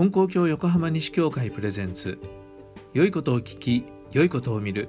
[0.00, 2.18] 本校教横浜西教会プレゼンツ。
[2.94, 4.88] 良いことを聞き良いことを見る。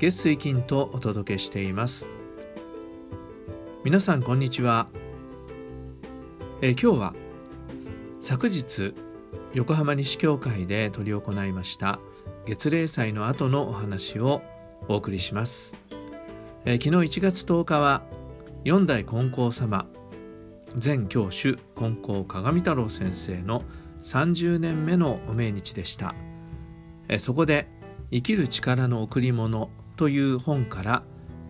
[0.00, 2.08] 月水金とお届けしています。
[3.84, 4.88] 皆さんこんにちは。
[6.60, 7.14] え今日は
[8.20, 8.94] 昨日
[9.52, 12.00] 横浜西教会で執り行いました
[12.46, 14.42] 月例祭の後のお話を
[14.88, 15.76] お送りします。
[16.64, 18.02] え昨日1月10日は
[18.64, 19.86] 四代金光様
[20.84, 23.62] 前教主金光鏡太郎先生の
[24.04, 26.14] 30年目の命日でした。
[27.18, 27.68] そこで
[28.10, 31.02] 「生きる力の贈り物」という本から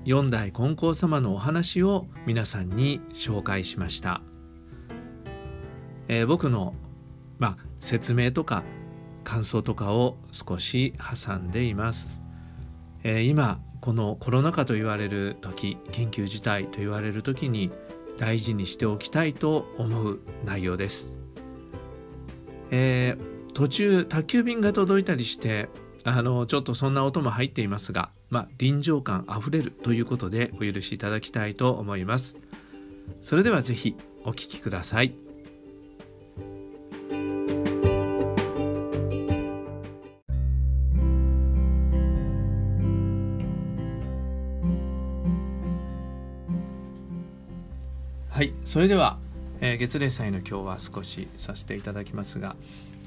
[0.04, 4.20] 四代金光様のお話を皆さんに紹介しました、
[6.08, 6.74] えー、僕の、
[7.38, 8.64] まあ、説明とか
[9.22, 12.22] 感想とかを少し挟んでいます、
[13.02, 17.70] えー、今このコロナ禍と言われる時緊急事態と言われる時に
[18.18, 21.13] 大事にしておきたいと思う内容です。
[22.70, 25.68] えー、途中宅急便が届いたりして
[26.04, 32.36] あのちょっとそんな音も入っていますが、まあ、臨場感あふれるということでお許しいただきたいと思います。
[33.22, 35.14] それではぜひお聞きください。
[48.34, 49.20] はいそれでは、
[49.66, 52.54] えー、月例祭の今日は少しさせていただきますが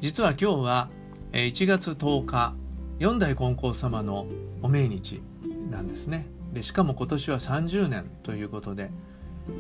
[0.02, 0.90] 実は今日は、
[1.32, 2.56] えー、1月10日
[2.98, 4.26] 四代金光様の
[4.64, 5.22] お命日
[5.70, 6.26] なんですね。
[6.54, 8.90] でしかも今年は30年ということで、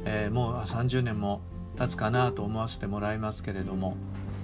[0.05, 1.41] えー、もう30年も
[1.77, 3.95] 経つかなと思わせてもらいますけれども、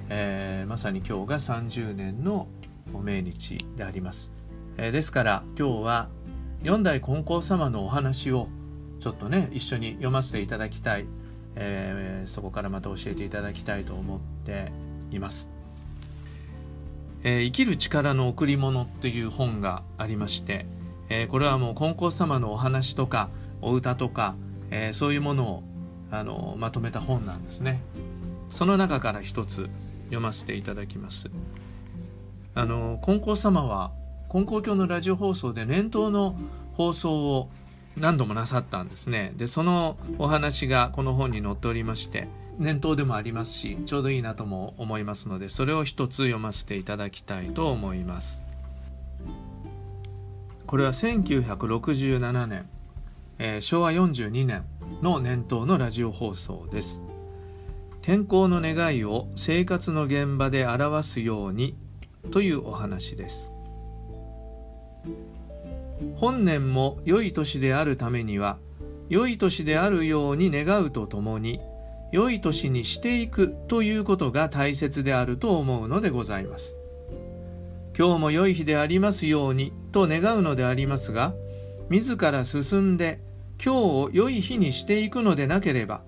[0.10, 2.48] えー、まさに今日が30年の
[2.94, 4.32] お命日であります、
[4.78, 6.10] えー、ですから今日は
[6.62, 8.48] 四代金光様のお話を
[9.00, 11.08] ちょっとね一緒に読ませていただきたい、
[11.56, 14.72] えー、そこからまた教えていただきたいと思って
[15.12, 15.50] います。
[17.24, 20.66] えー、生きる力の贈り物っていう本がありまして、
[21.10, 23.30] えー、これはもう金光様のお話とか
[23.62, 24.36] お歌とか、
[24.72, 25.64] えー、そういうものを
[26.12, 27.82] あのまとめた本なんですね。
[28.50, 29.70] その中から一つ
[30.06, 31.30] 読ませていただきます。
[32.56, 33.92] あの金光様は
[34.30, 36.36] 金光教のラジオ放送で年頭の
[36.74, 37.50] 放送を
[37.98, 39.34] 何度もなさったんですね。
[39.36, 42.28] でそのお話がこの本に載っておりまして
[42.58, 48.46] 念頭でもありますしちょうどいいなとも思いますのでそれを一つ読ませていただきたいと思います。
[50.66, 52.66] これは1967年、
[53.38, 54.64] えー、昭和42年
[55.04, 57.06] の年頭のラジオ放送です。
[58.02, 61.78] 健康の願いを生活の現場で表すように
[62.32, 63.54] というお話です。
[66.16, 68.58] 本年も良い年であるためには
[69.10, 71.60] 良い年であるように願うとともに
[72.12, 76.76] 良い年にしていくということが大切であると思うのでございます。
[77.98, 81.36] 今日も良い日でありますようにと願うのでありますが
[81.90, 83.20] 自ら進んで
[83.64, 86.02] 今日を良い日にしていくのでなければ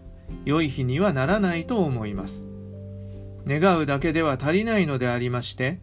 [0.46, 2.47] 良い日にはならないと思います。
[3.47, 5.79] 願うだけでは足りないのでありまして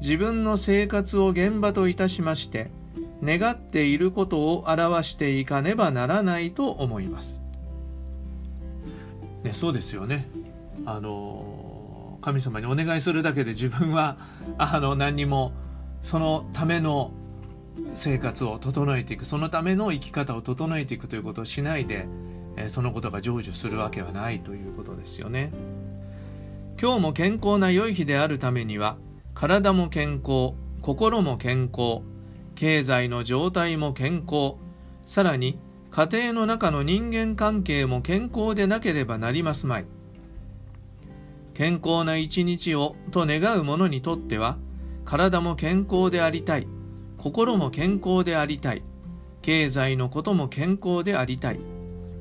[0.00, 2.70] 自分の生活を現場といたしまして
[3.24, 7.40] 願っていることを表していかねばならないと思います。
[9.42, 10.28] ね、そうですよね。
[10.86, 14.16] あの神様にお願いするだけで自分は
[14.58, 15.52] あの何にも
[16.02, 17.12] そのための
[17.94, 22.06] 生活を整えていくそのための生き方を整えていくということをしないで、
[22.56, 25.50] えそのことが成就するわけはないということですよね。
[26.80, 28.96] 今日も健康な良い日であるためには
[29.32, 32.02] 体も健康心も健康
[32.54, 34.54] 経済の状態も健康、
[35.06, 35.58] さらに
[35.90, 39.86] 家庭の中の人間関係も健康でなければなりますまい。
[41.54, 44.58] 健康な一日をと願う者にとっては、
[45.04, 46.66] 体も健康でありたい、
[47.18, 48.82] 心も健康でありたい、
[49.40, 51.60] 経済のことも健康でありたい、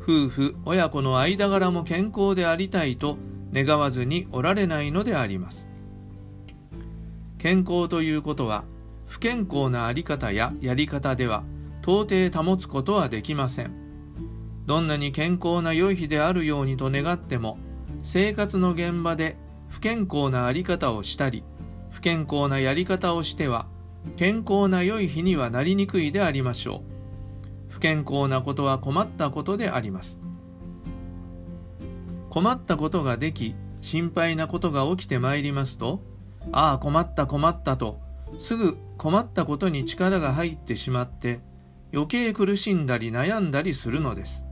[0.01, 3.18] 夫婦、親子の間柄も健康でありたいと
[3.53, 5.69] 願わずにおられないのであります。
[7.39, 8.65] 健康ということは、
[9.13, 11.44] 不健康なあり方ややり方では
[11.83, 13.71] 到底保つことはできません。
[14.65, 17.60] どんなに健康な良い日であるようにと願っても
[18.04, 19.38] 生活の現場で
[19.69, 21.44] 不健康なあり方をしたり
[21.92, 23.68] 不健康なやり方をしては
[24.15, 26.77] 健康な良い日にはなりにくいでありましょ
[27.69, 27.71] う。
[27.71, 30.19] 不健康なことは困ったことであります。
[32.31, 36.01] 困ったことができ心配なことが起きてまいりますと
[36.51, 38.01] ああ困った困ったと
[38.39, 41.41] すぐ困ったことに力が入ってしまって
[41.94, 44.45] 余計苦しんだり悩んだりするのです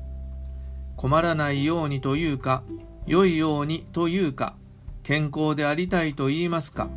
[0.97, 2.61] 困らないようにというか
[3.07, 4.57] 良いようにというか
[5.03, 6.89] 健康でありたいと言いますか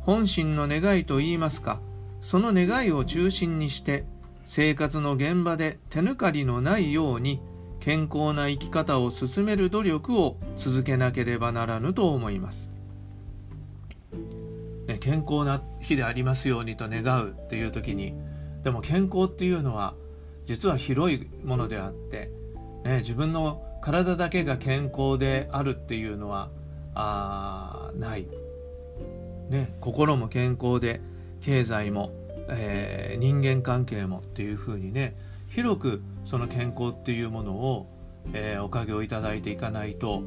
[0.00, 1.80] 本心の願いと言いますか
[2.22, 4.02] その願いを中心にして
[4.44, 7.40] 生活の現場で手抜かりのないように
[7.78, 12.75] 健康な生き方を進める努力を続けなければならぬと思います。
[15.06, 18.12] 健康な日でありますようにと願うっていう時に
[18.64, 19.94] でも健康っていうのは
[20.46, 22.32] 実は広いものであって、
[22.84, 26.50] ね、自分の体だけが健康であるっていうのは
[26.96, 28.26] あない、
[29.48, 31.00] ね、心も健康で
[31.40, 32.10] 経済も、
[32.48, 35.16] えー、人間関係もっていうふうにね
[35.48, 37.86] 広くその健康っていうものを、
[38.32, 40.24] えー、おかげをいただいていかないと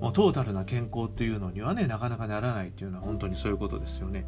[0.00, 4.26] もうトータルな健康っていうのにはねなかなかならないっていうのは本当にそういうことですよね。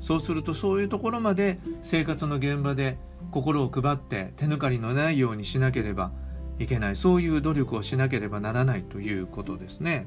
[0.00, 2.98] そうするとそういうところまで生活の現場で
[3.32, 6.12] 心を配って手抜かりのないようにしなければ
[6.60, 10.06] いけないそういう努力をしなければならないということですね。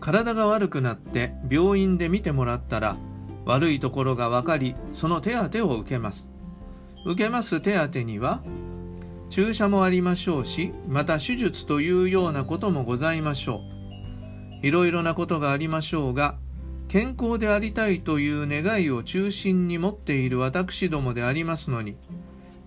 [0.00, 2.96] 体が悪くなって病院で見てもらったら
[3.46, 6.30] 悪いところが分かりその手当を受けます
[7.06, 8.42] 受けます手当には
[9.34, 13.62] 注射もありましょうしまた手術というようなこともございましょ
[14.62, 14.64] う。
[14.64, 16.36] いろいろなことがありましょうが
[16.86, 21.96] 健康でありたいという願いを中心に持っている私どもでありますのに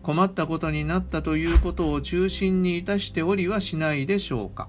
[0.04, 4.68] 困ったことになったということを中心にいたしておりはしないでしょうか。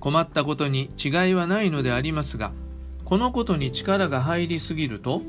[0.00, 2.52] 困ったことに違いはないのでありますが
[3.06, 5.22] このことに力が入りすぎると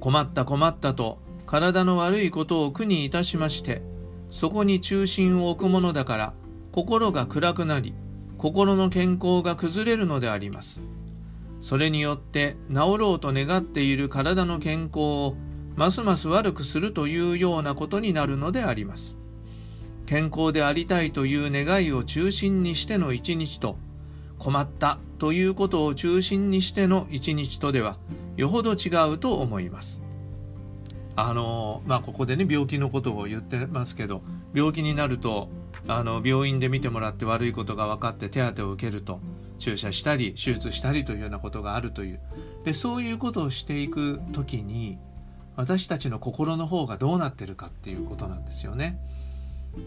[0.00, 3.90] 困った困ったと体の悪いことを苦にいたしまして
[4.32, 6.32] そこに中心を置くものだから
[6.72, 7.94] 心が暗くなり
[8.38, 10.82] 心の健康が崩れるのであります
[11.60, 15.36] それによって治ろうと願っている体の健康を
[15.76, 19.18] ますます悪くするというようなことになるのであります
[20.06, 23.76] 健康でありたいという願いを中心にしての一日と
[24.38, 27.98] 困ったということを中心にしての一日とでは
[28.36, 30.02] よほど違うと思います。
[31.14, 34.22] あのまあここでね病気のことを言ってますけど
[34.54, 35.48] 病気になると
[35.88, 39.20] あの病院で見てもらって悪いことが分かって手当を受けると
[39.58, 42.20] 注射したり手術したりというようなことがあるという
[42.64, 44.98] でそういうことをしていく時に
[45.56, 48.98] 私たちの心の方がどうなってるかっていうことなんですよね。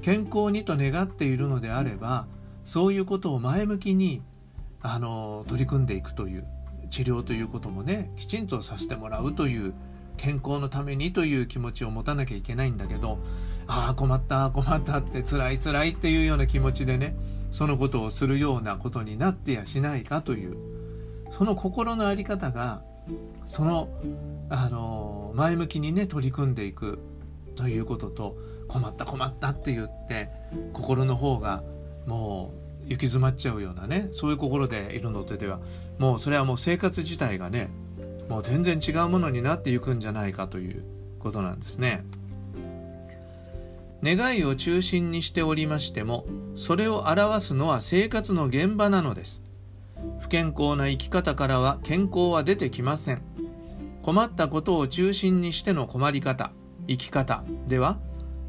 [0.02, 2.28] 健康にと願っているのであれば
[2.64, 4.22] そういうことを前向きに
[4.82, 6.48] あの取り組んでいくという
[6.90, 9.74] 治療ということもねきちんとさせてもらうという
[10.16, 13.20] 健康のためにという気持ちを持たなきゃいけないんだけど
[13.68, 17.16] ああ困った困ったって辛い辛いっていうような気持ちでね
[17.52, 20.58] そのことをするようなことになってやしないかという
[21.38, 22.82] その心の在り方が
[23.46, 23.90] その
[24.50, 27.00] あの前向きにね取り組んでいく
[27.56, 28.38] ということと
[28.68, 30.30] 困った困ったって言って
[30.74, 31.64] 心の方が
[32.06, 32.54] も
[32.84, 35.60] う行き詰まっちゃうようなねそういう心でいるのとでは
[35.98, 37.70] もうそれはもう生活自体がね
[38.30, 40.84] もう全然違うものになっていくんじゃないかという
[41.20, 42.04] ことなんですね。
[44.04, 49.42] 願いを中心にしておりましてもそれを表すのは生活の現場なのです。
[50.20, 53.22] 不健康な生き方からは健康は出てきません。
[54.04, 56.52] 困ったことを中心にしての困り方
[56.88, 57.98] 生き方では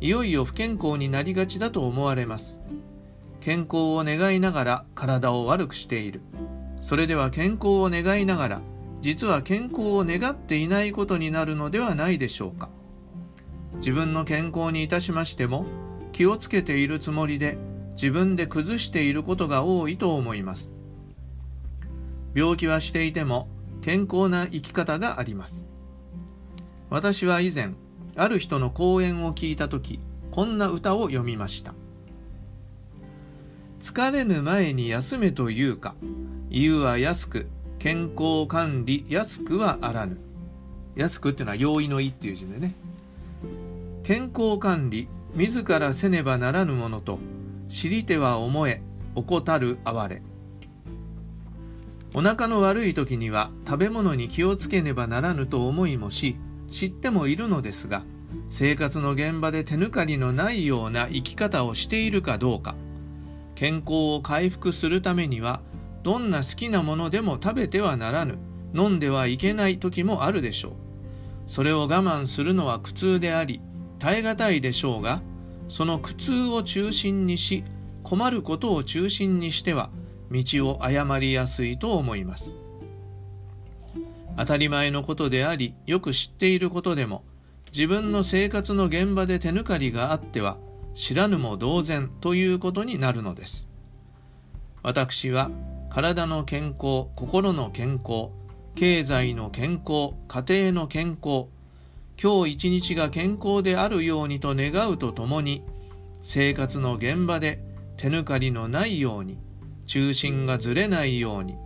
[0.01, 2.59] いよいよ不健康になりがちだと思われます。
[3.41, 6.21] 健康を願いながら体を悪くしている。
[6.83, 8.61] それでは健康を願いながら
[9.07, 12.71] 実は健康を願っていないことになるのではないでしょうか。
[13.77, 15.65] 自分の健康にいたしましても
[16.11, 17.57] 気をつけているつもりで
[17.95, 20.73] 自分で崩していることが多いと思います。
[22.35, 23.47] 病気はしていても
[23.81, 25.69] 健康な生き方があります。
[26.91, 27.75] 私は以前
[28.17, 30.01] ある人の講演を聞いた時
[30.33, 31.75] こんな歌を読みました
[33.81, 35.95] 「疲れぬ前に休めというか
[36.51, 37.47] 言うは安く
[37.87, 40.19] 健康管理安くはあらぬ。
[40.97, 42.75] 安くっていうのは容易の意っていう字でね。
[44.03, 47.21] 健康管理自らせねばならぬものと
[47.69, 48.83] 知りては思え
[49.15, 50.23] 怠る哀れ。
[52.13, 56.35] お腹の悪い時には食べ物に気をつけねばならぬと思いもし
[56.69, 58.03] 知ってもいるのですが
[58.51, 62.75] 生活の現場で手抜かりのないような生き方をしているかどうか。
[63.55, 65.63] 健康を回復するためには
[66.07, 68.39] どんな好きなものでも食べてはならぬ。
[68.73, 70.73] 飲んではいけない時もあるでしょう。
[71.49, 73.61] それを我慢するのは苦痛であり
[73.99, 75.21] 耐え難いでしょうが
[75.69, 77.65] その苦痛を中心にし
[78.05, 79.91] 困ることを中心にしては
[80.31, 82.57] 道を誤りやすいと思います。
[84.37, 87.25] 当たり前のことでありよく知っていることでも
[87.73, 90.57] 自分の生活の現場で手抜かりがあっては
[90.95, 93.67] 知らぬも同然ということになるのです。
[94.85, 95.51] 私は
[95.91, 98.29] 体の健康心の健康
[98.75, 101.47] 経済の健康家庭の健康
[102.21, 105.63] 今日一日が健康であるようにと願うとともに
[106.23, 107.61] 生活の現場で
[107.97, 109.39] 手抜かりのないように
[109.87, 111.57] 中心がずれないように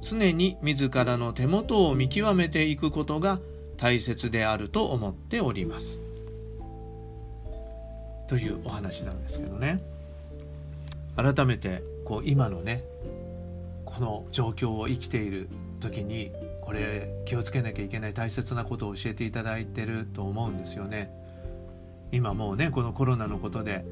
[0.00, 3.40] 常に自らの手元を見極めていくことが
[3.76, 6.02] 大切であると思っております。
[8.28, 9.80] というお話なんですけどね
[11.16, 12.84] 改めてこう今のね
[14.00, 21.10] この状況を生きている時にこれ気をつけなきゃいけない大切なことを教えていただいてると思うんですよね。
[22.10, 23.84] 今もうねこのコロナのことで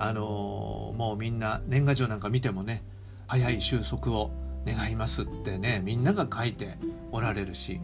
[0.00, 2.82] あのー、もうみんな年賀状なんか見てもね
[3.28, 4.32] 早い収束を
[4.66, 6.76] 願いますってねみんなが書いて
[7.12, 7.80] おられるし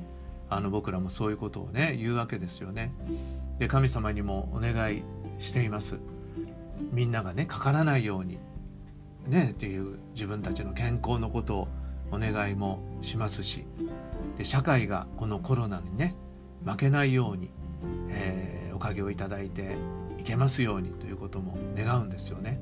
[0.49, 2.93] あの僕らもそういうことをね言うわけですよね。
[3.61, 5.05] で神様にもお願い
[5.39, 5.99] しています。
[6.91, 8.39] みんながねかからないように
[9.27, 11.69] ねっていう自分たちの健康のことを
[12.13, 13.65] お願いもしますし
[14.39, 16.15] で社会がこのコロナにね
[16.65, 17.51] 負けないように、
[18.11, 19.77] えー、おかげをいただいて
[20.19, 22.61] いけますようにということも願うんですよね。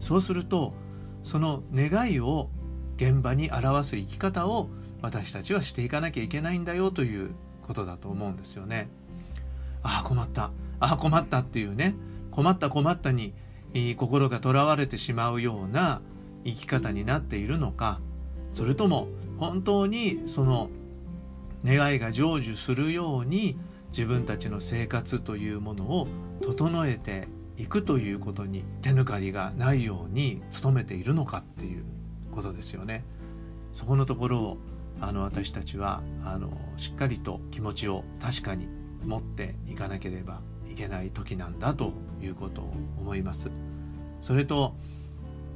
[0.00, 0.74] そうすると
[1.22, 2.50] その願いを
[2.96, 4.68] 現場に表す生き方を
[5.00, 7.30] 私たちはしていかなきゃいけないんだよという
[7.62, 8.88] ことだと思うんですよね。
[9.82, 11.94] ああ困ったああ困ったっていうね
[12.30, 13.34] 困った困ったに
[13.96, 16.02] 心がとらわれてしまうような
[16.44, 18.00] 生き方になっているのか
[18.52, 20.70] それとも本当にその
[21.64, 23.56] 願いが成就するように
[23.88, 26.08] 自分たちの生活というものを
[26.42, 31.84] 整えていくということに手抜かりがないように努めているのかっていう
[32.34, 33.04] ことですよね。
[33.72, 34.58] そこのところを
[35.00, 38.68] あの私たちはあのしっかりと気持ちを確かに
[39.04, 40.40] 持っていかなければ
[40.72, 43.50] いけない時なんだということを思います。
[44.20, 44.74] それと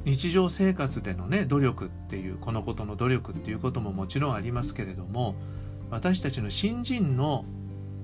[0.05, 5.35] 日常生活でのね努力っていうこのことの努力っていうことももちろんありますけれども
[5.91, 7.45] 私たちの新人の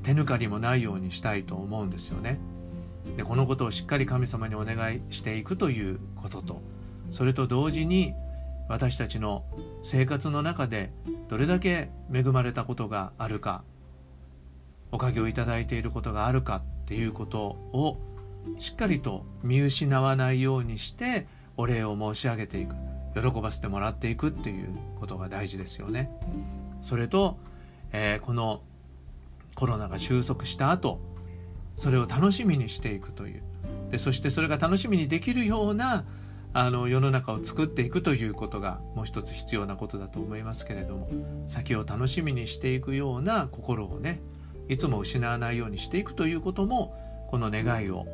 [0.02, 2.38] 手抜かりもないようにしたいと思うんですよね。
[3.16, 6.62] でこのことをしっかり神様にお願いしていくということと
[7.10, 8.14] それと同時に
[8.68, 9.44] 私たちの
[9.84, 10.92] 生活の中で
[11.28, 13.64] どれだけ恵まれたことがあるか
[14.92, 17.96] おかげをいただいていることがあるかっていうことを
[18.58, 22.74] しっかりと見失わないようにしてお礼を申し上げていく
[23.14, 24.68] 喜ばせてもらっていくっていう
[25.00, 26.10] ことが大事ですよね。
[26.82, 27.38] それと、
[27.92, 28.60] えー、この
[29.54, 31.00] コロナが収束した後
[31.78, 33.42] それを楽しみにしていくという
[33.90, 36.04] でそしてそれが楽しみにできるような
[36.52, 41.08] あの世の中を作っていくということがもう一つ必要なことだと思いますけれども
[41.48, 44.20] 先を楽しみにしていくような心をね
[44.72, 46.96] いつも失わないようにしていくということも
[47.30, 48.06] この願いを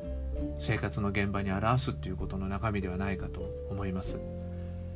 [0.58, 4.18] 生活の現場に表すということの中身ではないかと思います。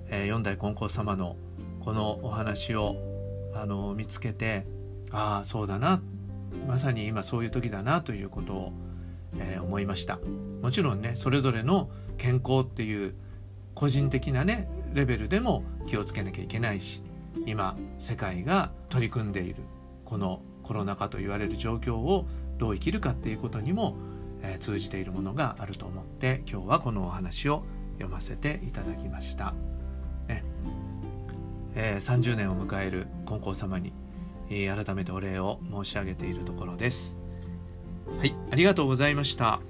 [0.09, 1.37] えー、四代金光様の
[1.81, 2.97] このお話を
[3.55, 4.67] あの見つけて
[5.13, 6.03] ああそうだな
[6.67, 8.73] まさに今そういう時だなということを、
[9.39, 10.19] えー、思いました
[10.63, 13.15] もちろんねそれぞれの健康っていう
[13.75, 17.03] 個人的なねレベルでも気をつけなきゃいけないし
[17.47, 19.57] 今世界が取り組んでいる
[20.05, 22.27] このコロナ禍と言われる状況を
[22.59, 23.97] どう生きるかっていうことにも、
[24.43, 27.65] えー、通じているものがあると思って今日はこのお話を
[27.95, 29.55] 読ませていただきました。
[30.29, 30.45] ね
[31.75, 33.93] えー、30年を迎える金光様に、
[34.51, 37.17] えー、改めてお礼を申し上げているところです。
[38.19, 39.61] はい、ありがとうございました。